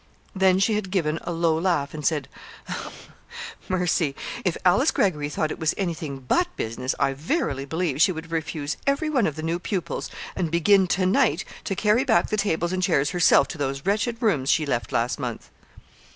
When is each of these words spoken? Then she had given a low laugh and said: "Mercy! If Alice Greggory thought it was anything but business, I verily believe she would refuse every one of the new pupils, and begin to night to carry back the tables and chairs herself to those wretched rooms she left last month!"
Then 0.35 0.57
she 0.57 0.73
had 0.73 0.89
given 0.89 1.19
a 1.21 1.31
low 1.31 1.55
laugh 1.59 1.93
and 1.93 2.03
said: 2.03 2.27
"Mercy! 3.69 4.15
If 4.43 4.57
Alice 4.65 4.89
Greggory 4.89 5.29
thought 5.29 5.51
it 5.51 5.59
was 5.59 5.75
anything 5.77 6.17
but 6.27 6.47
business, 6.55 6.95
I 6.97 7.13
verily 7.13 7.65
believe 7.65 8.01
she 8.01 8.11
would 8.11 8.31
refuse 8.31 8.77
every 8.87 9.11
one 9.11 9.27
of 9.27 9.35
the 9.35 9.43
new 9.43 9.59
pupils, 9.59 10.09
and 10.35 10.49
begin 10.49 10.87
to 10.87 11.05
night 11.05 11.45
to 11.65 11.75
carry 11.75 12.03
back 12.03 12.29
the 12.31 12.35
tables 12.37 12.73
and 12.73 12.81
chairs 12.81 13.11
herself 13.11 13.47
to 13.49 13.59
those 13.59 13.85
wretched 13.85 14.19
rooms 14.23 14.49
she 14.49 14.65
left 14.65 14.91
last 14.91 15.19
month!" 15.19 15.51